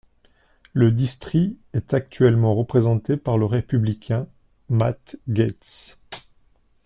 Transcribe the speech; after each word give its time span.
Le 0.73 0.89
district 0.91 1.59
est 1.73 1.93
actuellement 1.93 2.55
représenté 2.55 3.17
par 3.17 3.37
le 3.37 3.45
républicain 3.45 4.25
Matt 4.67 5.15
Gaetz. 5.29 5.99